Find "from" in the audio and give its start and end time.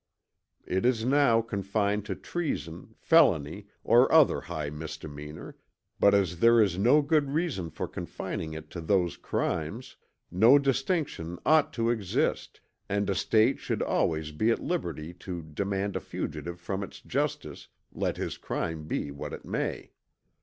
16.59-16.81